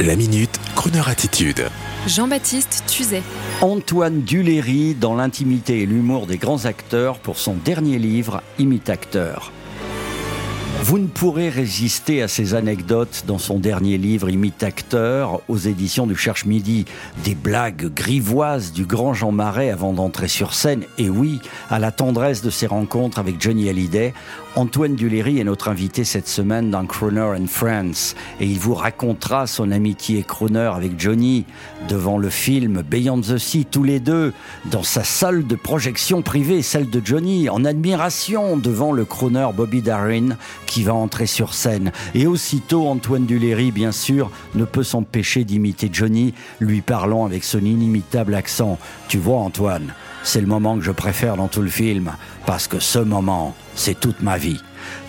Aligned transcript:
La 0.00 0.16
minute, 0.16 0.58
Kroneur 0.76 1.10
attitude. 1.10 1.66
Jean-Baptiste 2.06 2.84
Tuzet. 2.86 3.22
Antoine 3.60 4.22
Duléry 4.22 4.94
dans 4.94 5.14
l'intimité 5.14 5.82
et 5.82 5.86
l'humour 5.86 6.26
des 6.26 6.38
grands 6.38 6.64
acteurs 6.64 7.18
pour 7.18 7.36
son 7.36 7.52
dernier 7.52 7.98
livre, 7.98 8.42
Imitateur. 8.58 9.52
Vous 10.82 10.98
ne 10.98 11.06
pourrez 11.06 11.50
résister 11.50 12.22
à 12.22 12.28
ces 12.28 12.54
anecdotes 12.54 13.24
dans 13.26 13.38
son 13.38 13.58
dernier 13.58 13.98
livre 13.98 14.30
Imitateur 14.30 15.42
aux 15.46 15.58
éditions 15.58 16.06
du 16.06 16.16
Cherche 16.16 16.46
Midi. 16.46 16.86
Des 17.22 17.34
blagues 17.34 17.92
grivoises 17.94 18.72
du 18.72 18.86
grand 18.86 19.12
Jean 19.12 19.30
Marais 19.30 19.70
avant 19.70 19.92
d'entrer 19.92 20.26
sur 20.26 20.54
scène. 20.54 20.84
Et 20.96 21.10
oui, 21.10 21.38
à 21.68 21.78
la 21.78 21.92
tendresse 21.92 22.42
de 22.42 22.50
ses 22.50 22.66
rencontres 22.66 23.18
avec 23.18 23.40
Johnny 23.40 23.68
Hallyday, 23.68 24.14
Antoine 24.56 24.96
Duléry 24.96 25.38
est 25.38 25.44
notre 25.44 25.68
invité 25.68 26.02
cette 26.02 26.26
semaine 26.26 26.70
dans 26.70 26.84
Croner 26.84 27.36
and 27.38 27.46
Friends. 27.46 28.16
Et 28.40 28.46
il 28.46 28.58
vous 28.58 28.74
racontera 28.74 29.46
son 29.46 29.70
amitié 29.70 30.24
Croner 30.24 30.72
avec 30.74 30.98
Johnny 30.98 31.44
devant 31.88 32.18
le 32.18 32.30
film 32.30 32.82
Beyond 32.82 33.20
the 33.20 33.38
Sea, 33.38 33.64
tous 33.70 33.84
les 33.84 34.00
deux, 34.00 34.32
dans 34.64 34.82
sa 34.82 35.04
salle 35.04 35.46
de 35.46 35.54
projection 35.54 36.22
privée, 36.22 36.62
celle 36.62 36.90
de 36.90 37.00
Johnny, 37.04 37.48
en 37.48 37.64
admiration 37.64 38.56
devant 38.56 38.90
le 38.90 39.04
Croner 39.04 39.46
Bobby 39.54 39.82
Darin 39.82 40.30
qui 40.70 40.84
va 40.84 40.94
entrer 40.94 41.26
sur 41.26 41.52
scène. 41.52 41.90
Et 42.14 42.28
aussitôt, 42.28 42.86
Antoine 42.86 43.26
Duléry, 43.26 43.72
bien 43.72 43.90
sûr, 43.90 44.30
ne 44.54 44.64
peut 44.64 44.84
s'empêcher 44.84 45.42
d'imiter 45.42 45.90
Johnny, 45.92 46.32
lui 46.60 46.80
parlant 46.80 47.26
avec 47.26 47.42
son 47.42 47.58
inimitable 47.58 48.36
accent. 48.36 48.78
Tu 49.08 49.18
vois, 49.18 49.38
Antoine, 49.38 49.92
c'est 50.22 50.40
le 50.40 50.46
moment 50.46 50.78
que 50.78 50.84
je 50.84 50.92
préfère 50.92 51.36
dans 51.36 51.48
tout 51.48 51.62
le 51.62 51.68
film, 51.68 52.12
parce 52.46 52.68
que 52.68 52.78
ce 52.78 53.00
moment, 53.00 53.56
c'est 53.74 53.98
toute 53.98 54.22
ma 54.22 54.38
vie. 54.38 54.60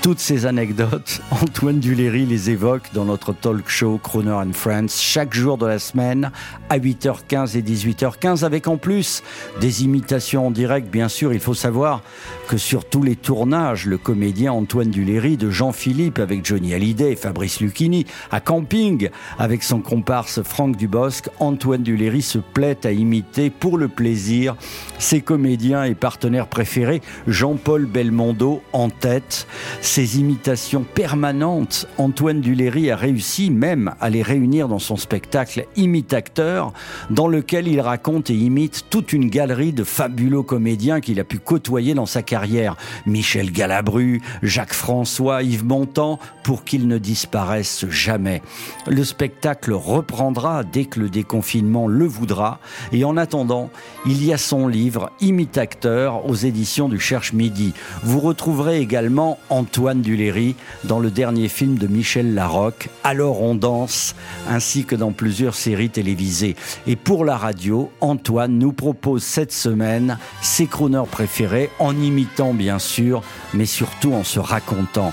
Toutes 0.00 0.20
ces 0.20 0.46
anecdotes, 0.46 1.20
Antoine 1.30 1.80
Duléry 1.80 2.24
les 2.24 2.50
évoque 2.50 2.90
dans 2.94 3.04
notre 3.04 3.32
talk 3.32 3.68
show 3.68 3.98
Croner 4.02 4.30
and 4.30 4.52
Friends 4.52 4.88
chaque 4.88 5.34
jour 5.34 5.58
de 5.58 5.66
la 5.66 5.80
semaine 5.80 6.30
à 6.70 6.78
8h15 6.78 7.58
et 7.58 7.62
18h15 7.62 8.44
avec 8.44 8.68
en 8.68 8.76
plus 8.76 9.22
des 9.60 9.82
imitations 9.82 10.46
en 10.46 10.50
direct. 10.52 10.88
Bien 10.88 11.08
sûr, 11.08 11.32
il 11.32 11.40
faut 11.40 11.52
savoir 11.52 12.02
que 12.48 12.56
sur 12.56 12.88
tous 12.88 13.02
les 13.02 13.16
tournages, 13.16 13.86
le 13.86 13.98
comédien 13.98 14.52
Antoine 14.52 14.90
Duléry 14.90 15.36
de 15.36 15.50
Jean-Philippe 15.50 16.20
avec 16.20 16.46
Johnny 16.46 16.74
Hallyday 16.74 17.12
et 17.12 17.16
Fabrice 17.16 17.60
Lucchini 17.60 18.06
à 18.30 18.40
Camping 18.40 19.10
avec 19.38 19.64
son 19.64 19.80
comparse 19.80 20.42
Franck 20.42 20.76
Dubosc, 20.76 21.28
Antoine 21.40 21.82
Duléry 21.82 22.22
se 22.22 22.38
plaît 22.38 22.78
à 22.86 22.92
imiter 22.92 23.50
pour 23.50 23.76
le 23.76 23.88
plaisir 23.88 24.54
ses 24.98 25.20
comédiens 25.20 25.84
et 25.84 25.94
partenaires 25.94 26.46
préférés, 26.46 27.02
Jean-Paul 27.26 27.84
Belmondo 27.86 28.47
en 28.72 28.90
tête 28.90 29.46
ces 29.80 30.18
imitations 30.18 30.82
permanentes, 30.82 31.86
Antoine 31.98 32.40
Duléry 32.40 32.90
a 32.90 32.96
réussi 32.96 33.50
même 33.50 33.94
à 34.00 34.10
les 34.10 34.22
réunir 34.22 34.68
dans 34.68 34.78
son 34.78 34.96
spectacle 34.96 35.66
Imitateur, 35.76 36.72
dans 37.10 37.28
lequel 37.28 37.68
il 37.68 37.80
raconte 37.80 38.30
et 38.30 38.34
imite 38.34 38.86
toute 38.90 39.12
une 39.12 39.28
galerie 39.28 39.72
de 39.72 39.84
fabuleux 39.84 40.42
comédiens 40.42 41.00
qu'il 41.00 41.20
a 41.20 41.24
pu 41.24 41.38
côtoyer 41.38 41.94
dans 41.94 42.06
sa 42.06 42.22
carrière. 42.22 42.76
Michel 43.06 43.52
Galabru, 43.52 44.20
Jacques 44.42 44.74
François, 44.74 45.42
Yves 45.42 45.64
Montand, 45.64 46.18
pour 46.42 46.64
qu'ils 46.64 46.88
ne 46.88 46.98
disparaissent 46.98 47.86
jamais. 47.88 48.42
Le 48.86 49.04
spectacle 49.04 49.72
reprendra 49.72 50.64
dès 50.64 50.84
que 50.84 51.00
le 51.00 51.08
déconfinement 51.08 51.86
le 51.86 52.06
voudra, 52.06 52.60
et 52.92 53.04
en 53.04 53.16
attendant, 53.16 53.70
il 54.06 54.24
y 54.24 54.32
a 54.32 54.38
son 54.38 54.68
livre 54.68 55.10
Imitateur 55.20 56.28
aux 56.28 56.34
éditions 56.34 56.88
du 56.88 56.98
Cherche 56.98 57.32
Midi. 57.32 57.72
Vous 58.02 58.20
retrouverez 58.38 58.78
également 58.78 59.40
Antoine 59.50 59.68
Antoine 59.78 60.00
Duléry 60.00 60.54
dans 60.84 61.00
le 61.00 61.10
dernier 61.10 61.48
film 61.48 61.76
de 61.76 61.86
Michel 61.88 62.34
Larocque, 62.34 62.88
Alors 63.02 63.42
on 63.42 63.54
danse, 63.54 64.14
ainsi 64.48 64.84
que 64.84 64.94
dans 64.94 65.12
plusieurs 65.12 65.54
séries 65.54 65.90
télévisées. 65.90 66.54
Et 66.86 66.94
pour 66.94 67.24
la 67.24 67.36
radio, 67.36 67.90
Antoine 68.00 68.58
nous 68.58 68.72
propose 68.72 69.22
cette 69.22 69.52
semaine 69.52 70.18
ses 70.40 70.66
crooners 70.66 71.08
préférés, 71.10 71.70
en 71.80 71.96
imitant 71.96 72.54
bien 72.54 72.78
sûr, 72.78 73.22
mais 73.54 73.66
surtout 73.66 74.12
en 74.12 74.24
se 74.24 74.38
racontant. 74.38 75.12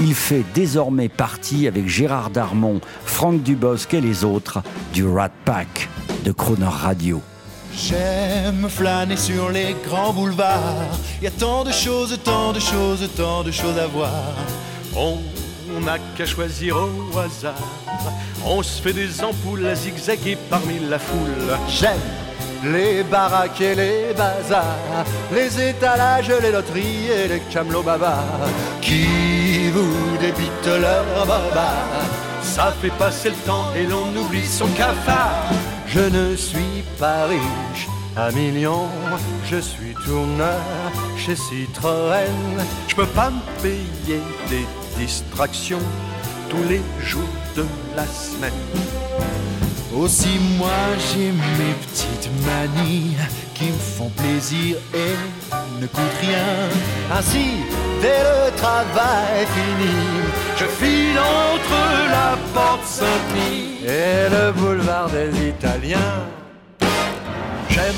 Il 0.00 0.14
fait 0.14 0.44
désormais 0.54 1.08
partie 1.08 1.68
avec 1.68 1.88
Gérard 1.88 2.30
Darmon, 2.30 2.80
Franck 3.04 3.42
Dubosc 3.42 3.94
et 3.94 4.00
les 4.00 4.24
autres 4.24 4.62
du 4.92 5.06
Rat 5.06 5.30
Pack 5.44 5.88
de 6.24 6.32
Croner 6.32 6.66
Radio. 6.66 7.22
J'aime 7.76 8.68
flâner 8.68 9.16
sur 9.16 9.50
les 9.50 9.74
grands 9.86 10.12
boulevards. 10.12 10.98
Y 11.22 11.26
a 11.26 11.30
tant 11.30 11.64
de 11.64 11.72
choses, 11.72 12.18
tant 12.22 12.52
de 12.52 12.60
choses, 12.60 13.08
tant 13.16 13.42
de 13.42 13.50
choses 13.50 13.78
à 13.78 13.86
voir. 13.86 14.34
On 14.96 15.18
n'a 15.80 15.98
qu'à 16.16 16.26
choisir 16.26 16.76
au 16.76 17.18
hasard. 17.18 17.54
On 18.44 18.62
se 18.62 18.80
fait 18.80 18.92
des 18.92 19.22
ampoules 19.22 19.66
à 19.66 19.74
zigzaguer 19.74 20.38
parmi 20.48 20.78
la 20.88 20.98
foule. 20.98 21.58
J'aime 21.68 21.98
les 22.64 23.02
baraques 23.02 23.60
et 23.60 23.74
les 23.74 24.14
bazars, 24.16 25.04
les 25.32 25.68
étalages, 25.68 26.32
les 26.40 26.50
loteries 26.50 27.08
et 27.08 27.28
les 27.28 27.40
camelots 27.52 27.82
baba 27.82 28.24
qui 28.80 29.68
vous 29.70 30.16
débitent 30.18 30.80
leur 30.80 31.26
baba. 31.26 31.72
Ça 32.42 32.72
fait 32.80 32.92
passer 32.98 33.30
le 33.30 33.36
temps 33.46 33.66
et 33.76 33.84
l'on 33.84 34.16
oublie 34.16 34.46
son 34.46 34.68
cafard. 34.68 35.50
Je 35.94 36.00
ne 36.00 36.34
suis 36.34 36.82
pas 36.98 37.26
riche 37.26 37.86
à 38.16 38.32
millions, 38.32 38.88
je 39.48 39.58
suis 39.58 39.94
tourneur 40.04 40.60
chez 41.16 41.36
Citroën. 41.36 42.58
Je 42.88 42.96
peux 42.96 43.06
pas 43.06 43.30
me 43.30 43.62
payer 43.62 44.20
des 44.50 44.66
distractions 44.98 45.78
tous 46.50 46.64
les 46.68 46.82
jours 47.00 47.22
de 47.54 47.64
la 47.94 48.06
semaine. 48.08 48.52
Aussi 49.94 50.40
moi 50.58 50.82
j'ai 50.98 51.30
mes 51.30 51.74
petites 51.84 52.30
manies 52.44 53.14
qui 53.54 53.66
me 53.66 53.78
font 53.78 54.10
plaisir 54.10 54.76
et 54.92 55.80
ne 55.80 55.86
coûtent 55.86 56.20
rien. 56.20 57.16
Ainsi, 57.16 57.62
dès 58.02 58.18
le 58.30 58.56
travail 58.56 59.46
fini, 59.54 59.94
je 60.56 60.64
file 60.64 61.18
entre 61.20 62.10
la 62.10 62.36
porte 62.52 62.84
Saint-Denis 62.84 63.86
et 63.86 64.28
le 64.30 64.43
J'aime 67.68 67.94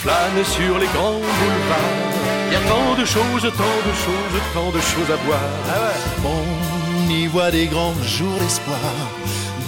flâner 0.00 0.44
sur 0.44 0.78
les 0.78 0.86
grands 0.86 1.18
boulevards. 1.18 2.18
Il 2.46 2.52
y 2.52 2.56
a 2.56 2.60
tant 2.60 2.94
de 2.94 3.04
choses, 3.04 3.42
tant 3.42 3.80
de 3.88 3.94
choses, 4.04 4.42
tant 4.54 4.70
de 4.70 4.80
choses 4.80 5.10
à 5.10 5.16
voir. 5.26 5.40
Ah 5.68 5.92
On 6.24 7.10
y 7.10 7.26
voit 7.26 7.50
des 7.50 7.66
grands 7.66 8.00
jours 8.04 8.38
d'espoir, 8.40 8.78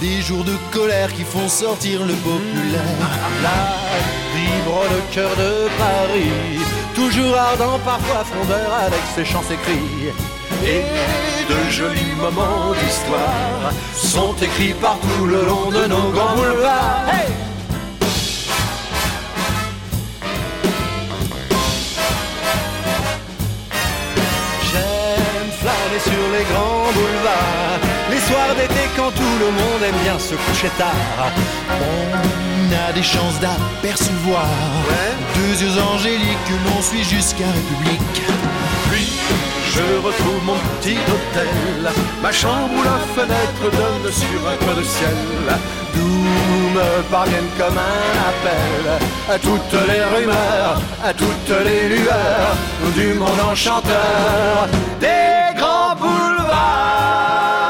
des 0.01 0.23
jours 0.23 0.45
de 0.45 0.55
colère 0.71 1.13
qui 1.13 1.25
font 1.25 1.49
sortir 1.49 2.07
le 2.07 2.15
populaire. 2.15 3.09
La 3.43 3.61
vibre 4.35 4.85
le 4.95 5.15
cœur 5.15 5.31
de 5.37 5.69
Paris, 5.77 6.61
toujours 6.95 7.37
ardent, 7.37 7.81
parfois 7.85 8.25
fondeur 8.25 8.73
avec 8.87 9.03
ses 9.15 9.25
chants, 9.25 9.43
ses 9.43 9.57
cris. 9.57 10.13
Et 10.63 11.45
de 11.49 11.71
jolis 11.71 12.15
moments 12.17 12.73
d'histoire 12.73 13.73
sont 13.95 14.35
écrits 14.43 14.75
partout 14.75 15.25
le 15.27 15.47
long 15.47 15.71
de 15.71 15.87
nos 15.87 16.11
grands 16.11 16.35
boulevards. 16.37 17.07
J'aime 24.71 25.51
flâner 25.61 26.01
sur 26.03 26.25
les 26.35 26.45
grands 26.53 26.93
boulevards, 26.93 27.81
les 28.11 28.21
soirs 28.21 28.55
d'été 28.57 28.83
quand 28.97 29.11
tout 29.13 29.37
le 29.41 29.47
monde 29.47 29.83
aime 29.83 30.01
bien 30.03 30.19
se 30.19 30.35
coucher 30.35 30.71
tard. 30.77 31.33
On 31.71 32.89
a 32.89 32.93
des 32.93 33.03
chances 33.03 33.41
d'apercevoir 33.41 34.47
deux 35.35 35.63
yeux 35.65 35.83
angéliques 35.95 36.45
que 36.47 36.69
l'on 36.69 36.83
suit 36.83 37.05
jusqu'à 37.05 37.47
République. 37.47 38.23
Puis 38.91 39.20
je 39.75 40.07
retrouve 40.07 40.45
mon 40.45 40.59
petit 40.81 40.99
hôtel, 41.13 41.91
ma 42.23 42.33
chambre 42.33 42.71
où 42.77 42.83
la 42.83 42.99
fenêtre 43.15 43.65
donne 43.79 44.13
sur 44.13 44.41
un 44.53 44.57
coin 44.65 44.75
de 44.75 44.83
ciel. 44.83 45.17
D'où 45.95 46.15
me 46.77 47.03
parviennent 47.11 47.55
comme 47.59 47.79
un 47.79 48.11
appel 48.31 48.83
à 49.35 49.39
toutes 49.39 49.81
les 49.89 50.03
rumeurs, 50.15 50.81
à 51.05 51.13
toutes 51.13 51.55
les 51.65 51.89
lueurs 51.97 52.55
du 52.95 53.15
monde 53.15 53.41
enchanteur 53.51 54.69
des 55.01 55.59
grands 55.59 55.95
boulevards. 55.97 57.70